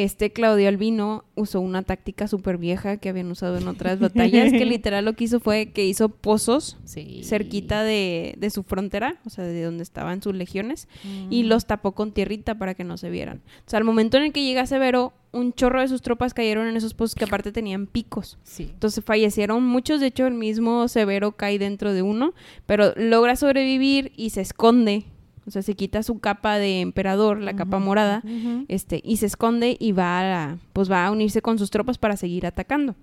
[0.04, 4.66] este Claudio Albino usó una táctica súper vieja que habían usado en otras batallas, que
[4.66, 6.78] literal lo que hizo fue que hizo pozos
[7.24, 10.90] cerquita de, su frontera, o sea, de donde estaban sus legiones,
[11.30, 11.48] y mm.
[11.48, 13.42] los tapó con tierrita para que no se vieran.
[13.66, 16.68] O sea, al momento en el que llega Severo, un chorro de sus tropas cayeron
[16.68, 18.38] en esos pozos que aparte tenían picos.
[18.60, 22.34] Entonces fallecieron muchos, de hecho el mismo Severo cae dentro de uno,
[22.66, 25.06] pero logra sobrevivir y se esconde
[25.48, 28.24] o sea, se quita su capa de emperador, la capa morada,
[28.68, 32.18] este, y se esconde y va a, pues va a unirse con sus tropas para
[32.18, 32.96] seguir atacando.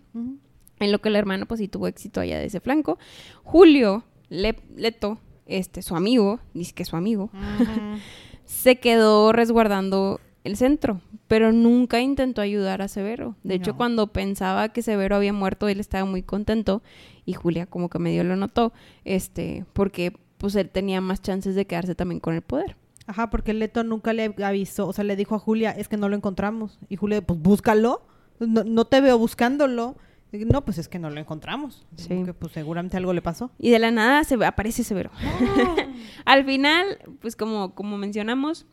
[0.80, 2.98] En lo que el hermano, pues sí tuvo éxito allá de ese flanco.
[3.44, 7.30] Julio Leto, este, su amigo, dice que su amigo,
[8.44, 13.36] se quedó resguardando el centro, pero nunca intentó ayudar a Severo.
[13.44, 16.82] De hecho, cuando pensaba que Severo había muerto, él estaba muy contento
[17.24, 18.72] y Julia como que medio lo notó,
[19.04, 22.76] este, porque pues él tenía más chances de quedarse también con el poder.
[23.06, 26.08] Ajá, porque Leto nunca le avisó, o sea, le dijo a Julia, es que no
[26.08, 26.80] lo encontramos.
[26.88, 28.02] Y Julia, pues búscalo,
[28.40, 29.94] no, te veo buscándolo.
[30.32, 31.86] No, pues es que no lo encontramos.
[31.94, 32.24] Sí.
[32.40, 33.52] pues seguramente algo le pasó.
[33.56, 35.12] Y de la nada se aparece Severo.
[36.24, 38.66] Al final, pues como, como mencionamos,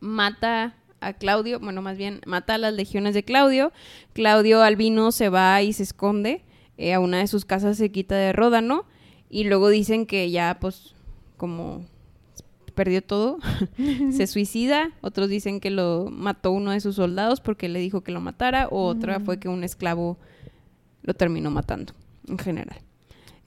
[0.00, 3.72] mata a Claudio, bueno, más bien mata a las legiones de Claudio.
[4.14, 6.46] Claudio Albino se va y se esconde.
[6.78, 8.86] Eh, a una de sus casas se quita de Ródano
[9.30, 10.94] y luego dicen que ya, pues,
[11.36, 11.84] como
[12.74, 13.38] perdió todo,
[14.12, 14.92] se suicida.
[15.00, 18.68] Otros dicen que lo mató uno de sus soldados porque le dijo que lo matara.
[18.68, 20.16] O otra fue que un esclavo
[21.02, 21.92] lo terminó matando,
[22.28, 22.78] en general.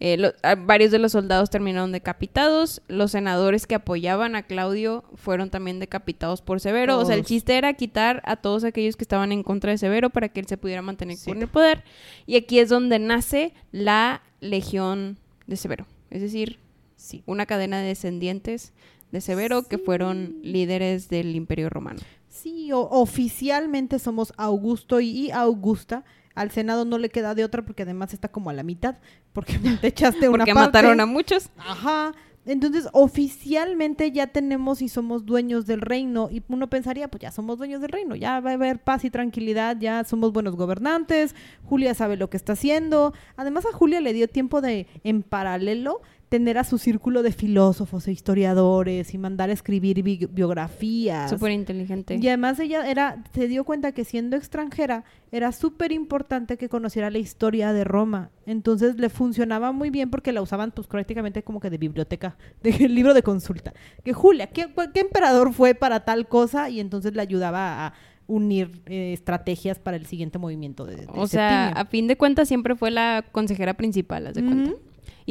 [0.03, 0.33] Eh,
[0.65, 2.81] varios de los soldados terminaron decapitados.
[2.87, 6.97] Los senadores que apoyaban a Claudio fueron también decapitados por Severo.
[6.97, 10.09] O sea, el chiste era quitar a todos aquellos que estaban en contra de Severo
[10.09, 11.83] para que él se pudiera mantener con el poder.
[12.25, 15.85] Y aquí es donde nace la Legión de Severo.
[16.09, 16.59] Es decir,
[16.95, 18.73] sí, una cadena de descendientes
[19.11, 21.99] de Severo que fueron líderes del Imperio Romano.
[22.29, 26.05] Sí, oficialmente somos Augusto y Augusta.
[26.33, 28.95] Al Senado no le queda de otra porque además está como a la mitad,
[29.33, 31.49] porque te echaste una Porque mataron a muchos.
[31.57, 32.13] Ajá.
[32.45, 36.29] Entonces, oficialmente ya tenemos y somos dueños del reino.
[36.31, 39.11] Y uno pensaría, pues ya somos dueños del reino, ya va a haber paz y
[39.11, 43.13] tranquilidad, ya somos buenos gobernantes, Julia sabe lo que está haciendo.
[43.35, 46.01] Además, a Julia le dio tiempo de, en paralelo,
[46.31, 51.29] tener a su círculo de filósofos e historiadores y mandar a escribir bi- biografías.
[51.29, 52.15] Súper inteligente.
[52.21, 57.09] Y además ella era, se dio cuenta que siendo extranjera era súper importante que conociera
[57.09, 58.29] la historia de Roma.
[58.45, 62.71] Entonces le funcionaba muy bien porque la usaban pues prácticamente como que de biblioteca, de
[62.87, 63.73] libro de consulta.
[64.05, 66.69] Que Julia, ¿qué, emperador fue para tal cosa?
[66.69, 67.93] Y entonces le ayudaba a
[68.27, 71.81] unir eh, estrategias para el siguiente movimiento de, de O sea, Septimio.
[71.81, 74.71] a fin de cuentas siempre fue la consejera principal, haz de cuenta.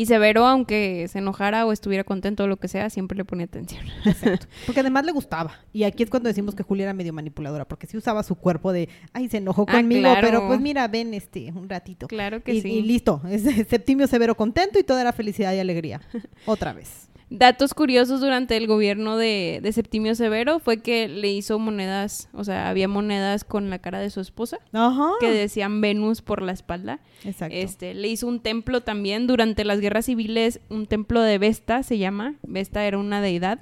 [0.01, 3.45] Y Severo, aunque se enojara o estuviera contento o lo que sea, siempre le ponía
[3.45, 3.85] atención.
[4.07, 4.47] Exacto.
[4.65, 5.53] Porque además le gustaba.
[5.75, 8.73] Y aquí es cuando decimos que Julia era medio manipuladora, porque sí usaba su cuerpo
[8.73, 10.27] de, ay, se enojó Ah, conmigo, claro.
[10.27, 12.07] pero pues mira, ven este, un ratito.
[12.07, 12.69] Claro que y, sí.
[12.71, 16.01] y listo, es Septimio Severo contento y toda era felicidad y alegría.
[16.47, 17.10] Otra vez.
[17.31, 22.43] Datos curiosos durante el gobierno de, de Septimio Severo fue que le hizo monedas, o
[22.43, 25.13] sea, había monedas con la cara de su esposa Ajá.
[25.21, 26.99] que decían Venus por la espalda.
[27.25, 27.55] Exacto.
[27.55, 31.99] Este, le hizo un templo también durante las guerras civiles, un templo de Vesta se
[31.99, 32.35] llama.
[32.43, 33.61] Vesta era una deidad.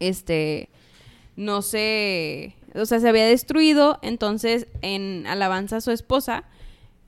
[0.00, 0.68] Este,
[1.36, 6.44] no sé, o sea, se había destruido, entonces en alabanza a su esposa,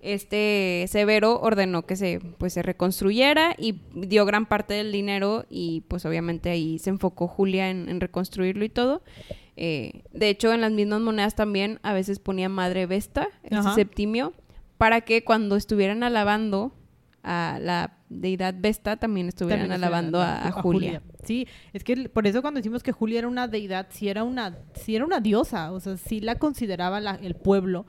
[0.01, 5.83] este Severo ordenó que se pues se reconstruyera y dio gran parte del dinero y
[5.89, 9.03] pues obviamente ahí se enfocó Julia en, en reconstruirlo y todo.
[9.57, 13.75] Eh, de hecho, en las mismas monedas también a veces ponía Madre Vesta, Ajá.
[13.75, 14.33] Septimio,
[14.77, 16.73] para que cuando estuvieran alabando
[17.25, 21.03] a la deidad Vesta también estuvieran También alabando a, a Julia.
[21.25, 24.57] Sí, es que por eso cuando decimos que Julia era una deidad, sí era una,
[24.75, 27.85] sí era una diosa, o sea, sí la consideraba la- el pueblo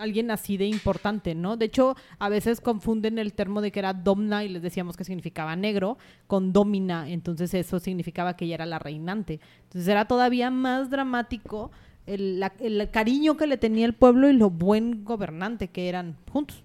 [0.00, 1.56] alguien así de importante, ¿no?
[1.56, 5.04] De hecho, a veces confunden el termo de que era domna y les decíamos que
[5.04, 9.40] significaba negro con domina, entonces eso significaba que ella era la reinante.
[9.64, 11.70] Entonces era todavía más dramático
[12.06, 16.16] el, la- el cariño que le tenía el pueblo y lo buen gobernante que eran
[16.32, 16.62] juntos.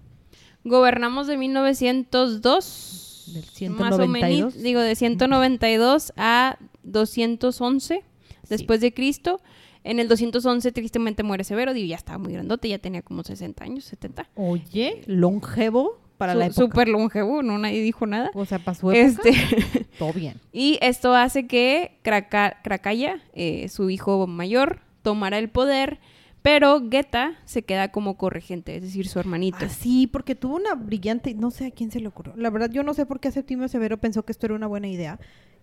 [0.64, 3.32] Gobernamos de 1902.
[3.32, 4.10] Del Más o 192.
[4.10, 8.04] menos, digo, de 192 a 211
[8.48, 9.40] después de Cristo.
[9.86, 13.64] En el 211 tristemente muere Severo, digo, ya estaba muy grandote, ya tenía como 60
[13.64, 14.28] años, 70.
[14.34, 16.60] Oye, longevo para Su- la época.
[16.60, 18.30] Súper longevo, no nadie dijo nada.
[18.34, 20.40] O sea, para su época, Este, todo bien.
[20.52, 26.00] y esto hace que Kraka- Krakaya, eh, su hijo mayor, tomara el poder,
[26.42, 29.58] pero Geta se queda como corregente, es decir, su hermanito.
[29.62, 32.34] Ah, sí, porque tuvo una brillante, no sé a quién se le ocurrió.
[32.36, 34.88] La verdad, yo no sé por qué Septimio Severo pensó que esto era una buena
[34.88, 35.18] idea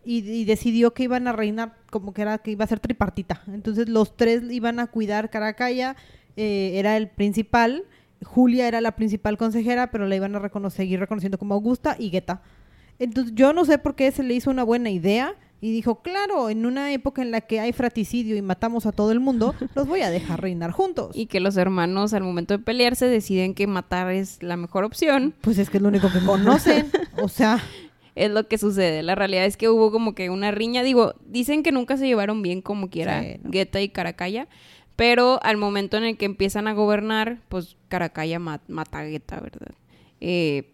[0.06, 3.42] y, y decidió que iban a reinar como que era que iba a ser tripartita.
[3.48, 5.96] Entonces los tres iban a cuidar Caracalla,
[6.36, 7.86] eh, era el principal,
[8.24, 12.10] Julia era la principal consejera, pero la iban a reconocer, seguir reconociendo como Augusta y
[12.10, 12.42] Guetta.
[13.00, 16.50] Entonces yo no sé por qué se le hizo una buena idea y dijo, claro,
[16.50, 19.88] en una época en la que hay fraticidio y matamos a todo el mundo, los
[19.88, 21.16] voy a dejar reinar juntos.
[21.16, 25.34] Y que los hermanos al momento de pelearse deciden que matar es la mejor opción.
[25.40, 26.92] Pues es que es lo único que conocen.
[27.22, 27.60] O sea,
[28.16, 29.02] Es lo que sucede.
[29.04, 30.84] La realidad es que hubo como que una riña.
[30.84, 33.50] Digo, dicen que nunca se llevaron bien como quiera Sí, ¿no?
[33.50, 34.48] Guetta y Caracalla.
[34.96, 39.40] Pero al momento en el que empiezan a gobernar, pues Caracalla ma- mata a Guetta,
[39.40, 39.74] ¿verdad?
[40.22, 40.74] Eh,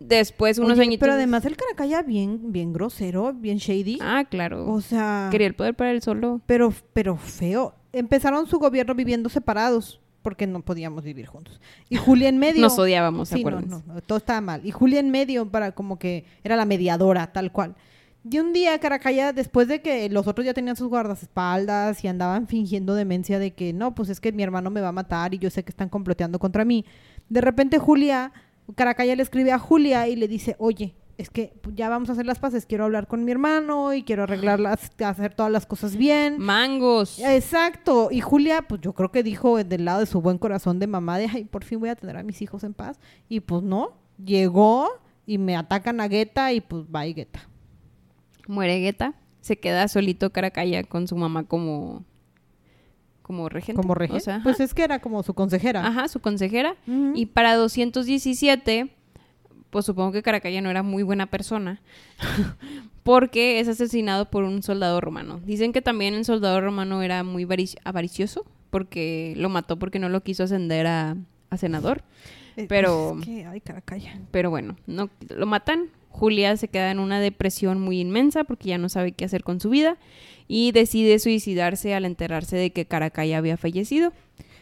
[0.00, 1.00] después, unos oye, añitos...
[1.06, 3.98] pero además el Caracalla bien, bien grosero, bien shady.
[4.00, 4.68] Ah, claro.
[4.70, 6.40] o sea, Quería el poder para él solo.
[6.46, 7.74] pero, pero feo.
[7.92, 11.60] Empezaron su gobierno viviendo separados porque no podíamos vivir juntos.
[11.88, 12.60] Y Julia en medio.
[12.60, 13.84] Nos odiábamos, Sí, no, acuérdense.
[13.86, 14.64] no, no, todo estaba mal.
[14.66, 17.74] Y Julia en medio para como que era la mediadora, tal cual.
[18.30, 22.46] Y un día Caracalla, después de que los otros ya tenían sus guardaespaldas y andaban
[22.46, 25.38] fingiendo demencia de que no, pues es que mi hermano me va a matar y
[25.38, 26.84] yo sé que están comploteando contra mí.
[27.30, 28.32] De repente Julia,
[28.74, 32.24] Caracalla le escribe a Julia y le dice, oye, es que ya vamos a hacer
[32.26, 36.38] las paces, quiero hablar con mi hermano y quiero arreglarlas, hacer todas las cosas bien.
[36.38, 37.18] Mangos.
[37.18, 38.08] Exacto.
[38.10, 41.18] Y Julia, pues yo creo que dijo del lado de su buen corazón de mamá
[41.18, 42.98] de, ay, por fin voy a tener a mis hijos en paz.
[43.28, 43.92] Y pues no,
[44.24, 44.88] llegó
[45.26, 47.48] y me atacan a Guetta y pues bye Guetta.
[48.48, 49.14] Muere Guetta.
[49.42, 52.04] Se queda solito Caracalla con su mamá como...
[53.22, 53.80] Como regente.
[53.80, 54.24] Como O regente.
[54.24, 55.86] sea, pues es que era como su consejera.
[55.86, 56.74] Ajá, su consejera.
[57.14, 58.90] Y para 217,
[59.70, 61.80] pues supongo que Caracalla no era muy buena persona,
[63.02, 65.40] porque es asesinado por un soldado romano.
[65.44, 70.08] Dicen que también el soldado romano era muy avarici- avaricioso, porque lo mató porque no
[70.08, 71.16] lo quiso ascender a,
[71.50, 72.02] a senador.
[72.56, 74.18] Eh, pero- Es que, ay, Caracalla.
[74.30, 75.88] Pero bueno, no, lo matan.
[76.10, 79.60] Julia se queda en una depresión muy inmensa porque ya no sabe qué hacer con
[79.60, 79.96] su vida
[80.48, 84.12] y decide suicidarse al enterarse de que Caracalla había fallecido.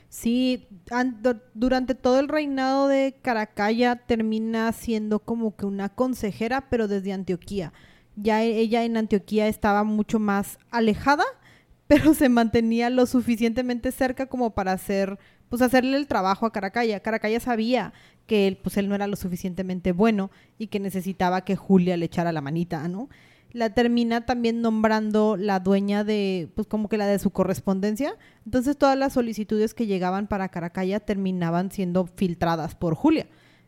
[0.08, 6.68] Sí, an- du- durante todo el reinado de Caracalla termina siendo como que una consejera,
[6.70, 7.72] pero desde Antioquía.
[8.16, 11.24] Ya e- ella en Antioquía estaba mucho más alejada,
[11.88, 15.18] pero se mantenía lo suficientemente cerca como para ser
[15.50, 17.00] pues hacerle el trabajo a Caracalla.
[17.00, 17.92] Caracalla sabía
[18.26, 22.04] que él, pues él no era lo suficientemente bueno y que necesitaba que Julia le
[22.06, 23.08] echara la manita, ¿no?
[23.52, 28.14] La termina también nombrando la dueña de, pues como que la de su correspondencia.
[28.44, 33.26] Entonces todas las solicitudes que llegaban para Caracalla terminaban siendo filtradas por Julia.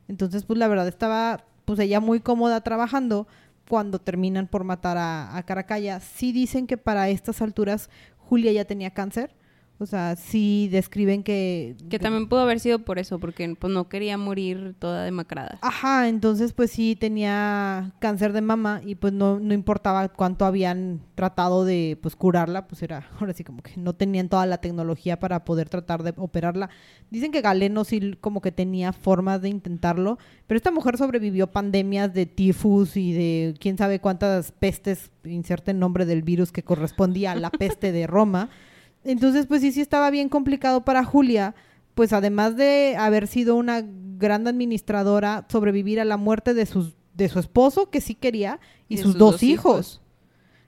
[0.09, 3.27] Entonces, pues la verdad estaba, pues ella muy cómoda trabajando
[3.69, 6.01] cuando terminan por matar a, a Caracalla.
[6.01, 7.89] Sí dicen que para estas alturas
[8.19, 9.35] Julia ya tenía cáncer,
[9.81, 11.75] o sea, sí describen que...
[11.89, 15.59] Que también pudo haber sido por eso, porque pues no quería morir toda demacrada.
[15.63, 21.01] Ajá, entonces pues sí tenía cáncer de mama y pues no, no importaba cuánto habían
[21.15, 25.19] tratado de pues curarla, pues era, ahora sí como que no tenían toda la tecnología
[25.19, 26.69] para poder tratar de operarla.
[27.11, 32.13] Dicen que Galeno sí como que tenía formas de intentarlo, pero esta mujer sobrevivió pandemias
[32.13, 37.33] de tifus y de quién sabe cuántas pestes, inserte el nombre del virus que correspondía
[37.33, 38.51] a la peste de Roma.
[39.05, 41.55] Entonces, pues sí, sí estaba bien complicado para Julia,
[41.95, 47.29] pues además de haber sido una gran administradora, sobrevivir a la muerte de, sus, de
[47.29, 50.01] su esposo, que sí quería, y sus, dos, hijos.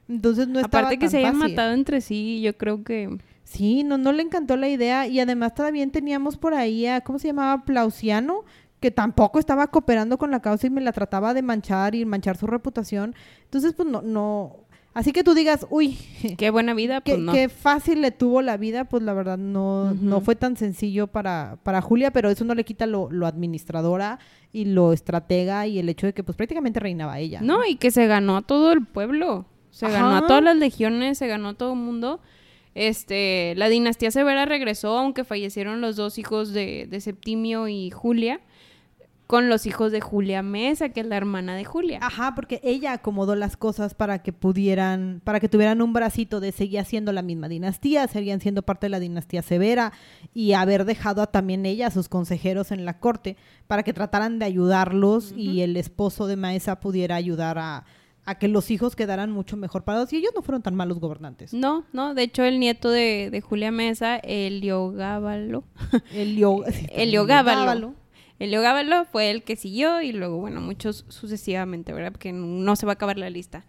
[0.09, 1.55] Entonces no estaba Aparte que tan se hayan fácil.
[1.55, 3.19] matado entre sí, yo creo que...
[3.45, 7.19] Sí, no, no le encantó la idea y además también teníamos por ahí a, ¿cómo
[7.19, 7.65] se llamaba?
[7.65, 8.45] Plausiano,
[8.81, 12.37] que tampoco estaba cooperando con la causa y me la trataba de manchar y manchar
[12.37, 13.15] su reputación.
[13.45, 14.57] Entonces, pues no, no.
[14.95, 15.99] Así que tú digas, uy,
[16.39, 17.33] Qué buena vida, qué, pues no.
[17.33, 21.59] qué fácil le tuvo la vida, pues la verdad no, no fue tan sencillo para,
[21.63, 24.19] para Julia, pero eso no le quita lo, lo administradora
[24.53, 27.41] y lo estratega y el hecho de que pues prácticamente reinaba ella.
[27.43, 29.47] No, y que se ganó a todo el pueblo.
[29.71, 29.95] Se Ajá.
[29.95, 32.21] ganó a todas las legiones, se ganó a todo el mundo.
[32.75, 38.41] Este, la dinastía severa regresó, aunque fallecieron los dos hijos de, de Septimio y Julia,
[39.33, 42.01] con los hijos de Julia Mesa, que es la hermana de Julia.
[42.03, 46.53] Ajá, porque ella acomodó las cosas para que pudieran, para que tuvieran un bracito de
[46.53, 49.95] seguir siendo la misma dinastía, seguían siendo parte de la dinastía severa
[50.35, 54.39] y haber dejado a también ella a sus consejeros en la corte para que trataran
[54.39, 57.87] de ayudarlos y el esposo de Maesa pudiera ayudar a,
[58.27, 60.13] a que los hijos quedaran mucho mejor parados.
[60.13, 61.55] Y ellos no fueron tan malos gobernantes.
[61.55, 65.65] No, no, de hecho el nieto de, de Julia Mesa, Heliogábalo,
[66.13, 66.65] Elio,
[68.45, 68.81] Heliogábalo.
[68.83, 72.13] Heliogábalo fue el que siguió y luego, bueno, muchos sucesivamente, ¿verdad?
[72.13, 73.65] Porque no se va a acabar la lista.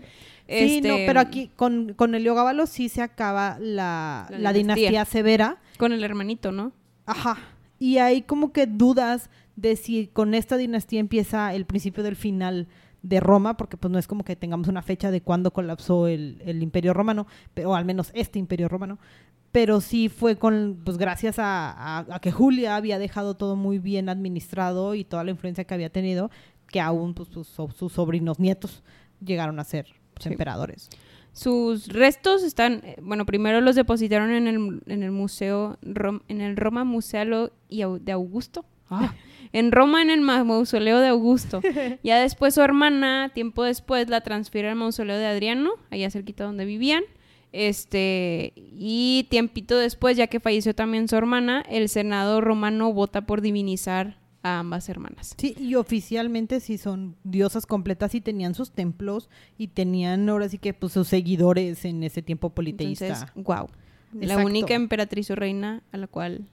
[0.47, 4.89] Sí, no, Este, pero aquí con, con Heliogábalo sí se acaba la, La la dinastía.
[4.89, 5.57] dinastía severa.
[5.77, 6.71] Con el hermanito, ¿no?
[7.05, 7.37] Ajá.
[7.79, 12.67] Y hay como que dudas de si con esta dinastía empieza el principio del final
[13.03, 16.41] de Roma, porque pues no es como que tengamos una fecha de cuándo colapsó el,
[16.45, 17.27] el imperio romano,
[17.65, 18.97] o al menos este imperio romano,
[19.53, 23.79] pero sí fue con, pues gracias a, a- a que Julia había dejado todo muy
[23.79, 26.29] bien administrado y toda la influencia que había tenido,
[26.67, 28.83] que aún pues, sus, sus sobrinos nietos
[29.23, 30.29] llegaron a ser pues, Sí.
[30.31, 30.89] emperadores.
[31.31, 36.41] Sus restos están, eh, bueno, primero los depositaron en el, en el museo, Rom- en
[36.41, 38.65] el Roma Museo de Augusto.
[38.89, 39.13] Ah.
[39.51, 41.61] En Roma, en el ma- mausoleo de Augusto.
[42.03, 46.65] ya después su hermana, tiempo después, la transfiere al mausoleo de Adriano, allá cerquita donde
[46.65, 47.03] vivían.
[47.53, 53.41] Este, y tiempito después, ya que falleció también su hermana, el Senado romano vota por
[53.41, 55.35] divinizar a ambas hermanas.
[55.37, 60.57] Sí, y oficialmente sí son diosas completas y tenían sus templos y tenían ahora sí
[60.57, 63.07] que pues sus seguidores en ese tiempo politeísta.
[63.07, 63.67] Entonces, wow.
[64.19, 66.47] La única emperatriz o reina a la cual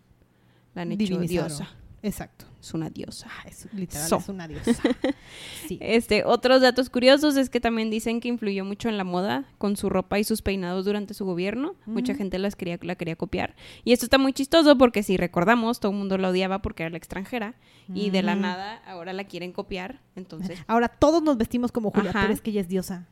[0.74, 1.48] la han hecho Divinizaron.
[1.48, 1.68] diosa.
[2.02, 2.44] Exacto.
[2.60, 3.26] Es una diosa.
[3.30, 4.16] Ah, es, literal, So.
[4.18, 4.72] es una diosa.
[5.66, 5.78] Sí.
[5.80, 9.76] Este, otros datos curiosos es que también dicen que influyó mucho en la moda con
[9.76, 11.74] su ropa y sus peinados durante su gobierno.
[11.86, 13.54] Mucha gente las quería, la quería copiar.
[13.84, 16.90] Y esto está muy chistoso porque si recordamos, todo el mundo la odiaba porque era
[16.90, 17.54] la extranjera.
[17.94, 18.42] Y de la Ujú.
[18.42, 20.00] nada ahora la quieren copiar.
[20.16, 22.22] Entonces, Ahora todos nos vestimos como Julia, Ajá.
[22.22, 23.06] pero es que ella es diosa.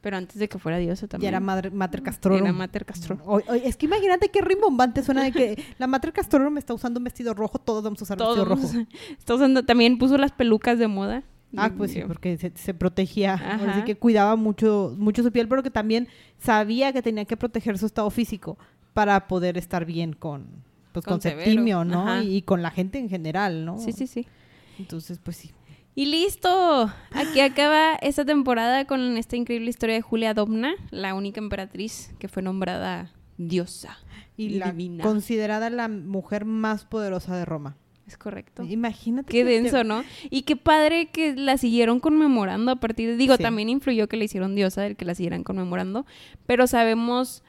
[0.00, 1.30] Pero antes de que fuera diosa también.
[1.30, 2.38] era madre, Mater Castrorum.
[2.42, 3.22] Era Mater Castrorum.
[3.26, 7.04] Oy, es que imagínate qué rimbombante suena de que la Mater Castrorum está usando un
[7.04, 8.86] vestido rojo, todos vamos a usar Todo vestido rojo.
[9.18, 11.22] está usando- también puso las pelucas de moda.
[11.56, 13.84] Ah, pues sí, porque se, se protegía, ahora sí Ajá.
[13.84, 16.06] que cuidaba mucho, mucho su piel, pero que también
[16.38, 18.58] sabía que tenía que proteger su estado físico
[18.92, 20.46] para poder estar bien con,
[20.92, 22.22] pues, Con Septimio, ¿no?
[22.22, 23.78] Y, y con la gente en general, ¿no?
[23.78, 24.26] Sí, sí, sí.
[24.78, 25.50] Entonces, pues sí.
[25.98, 26.92] Y listo.
[27.10, 32.28] Aquí acaba esta temporada con esta increíble historia de Julia Domna, la única emperatriz que
[32.28, 33.98] fue nombrada diosa.
[34.36, 35.02] Y, la divina.
[35.02, 37.76] considerada la mujer más poderosa de Roma.
[38.06, 38.62] Es correcto.
[38.62, 39.32] Imagínate.
[39.32, 40.04] Qué te- denso, ¿no?
[40.30, 43.16] Y qué padre que la siguieron conmemorando a partir de...
[43.16, 43.42] Digo, Sí.
[43.42, 46.06] también influyó que la hicieron diosa, el que la siguieran conmemorando,
[46.46, 47.42] pero sabemos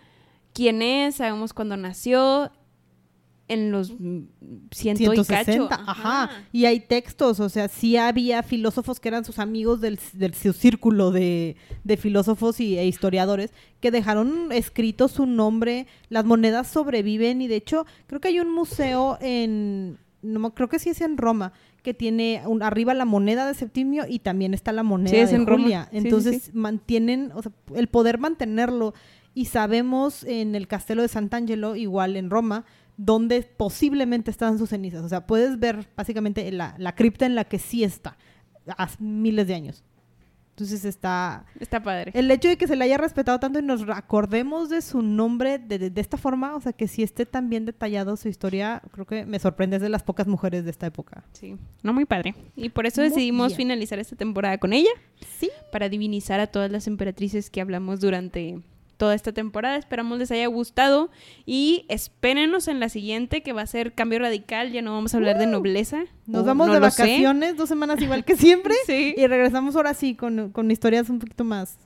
[0.54, 2.52] quién es, sabemos cuándo nació
[3.50, 3.94] en los
[4.72, 5.68] ciento y cacho.
[5.72, 6.30] Ajá.
[6.54, 10.54] Y hay textos, o sea, sí había filósofos que eran sus amigos del, del su
[10.54, 15.88] círculo de, de filósofos y, e historiadores que dejaron escrito su nombre.
[16.10, 20.80] Las monedas sobreviven y de hecho creo que hay un museo en, no creo que
[20.80, 24.72] sí es en Roma, que tiene un, arriba la moneda de Septimio y también está
[24.72, 25.90] la moneda de en Julia.
[25.92, 28.94] Entonces mantienen, o sea, el poder mantenerlo
[29.34, 32.66] y sabemos en el castelo de Sant'Angelo, igual en Roma,
[32.98, 35.04] donde posiblemente están sus cenizas.
[35.04, 38.18] O sea, puedes ver básicamente la, la cripta en la que sí está,
[38.78, 39.84] hace miles de años.
[40.60, 41.46] Entonces está...
[41.58, 42.12] Está padre.
[42.14, 45.58] El hecho de que se le haya respetado tanto y nos acordemos de su nombre
[45.58, 49.06] de, de, esta forma, o sea, que si esté tan bien detallado su historia, creo
[49.06, 51.24] que me sorprende, es de las pocas mujeres de esta época.
[51.32, 52.36] Sí, no muy padre.
[52.58, 54.92] Y por eso decidimos finalizar esta temporada con ella.
[55.38, 55.50] Sí.
[55.72, 58.62] Para divinizar a todas las emperatrices que hablamos durante
[59.00, 59.78] toda esta temporada.
[59.78, 61.10] Esperamos les haya gustado
[61.46, 64.72] y espérenos en la siguiente que va a ser cambio radical.
[64.72, 66.04] Ya no vamos a hablar de nobleza.
[66.28, 68.76] Nos vamos de vacaciones, dos semanas igual que siempre.
[68.86, 69.16] sí.
[69.18, 71.78] Y regresamos ahora sí con, con historias un poquito más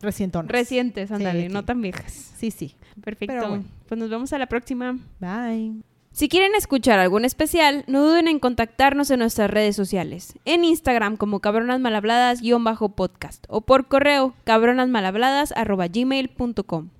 [0.00, 0.48] recientes.
[0.48, 2.32] Recientes, ándale, no tan viejas.
[2.36, 2.74] Sí, sí.
[3.04, 3.62] Perfecto.
[3.86, 4.98] Pues nos vemos a la próxima.
[5.20, 5.91] Bye.
[6.12, 10.34] Si quieren escuchar algún especial, no duden en contactarnos en nuestras redes sociales.
[10.44, 16.90] En Instagram como cabronasmalhabladas-podcast o por correo cabronasmalhabladas.gmail.com.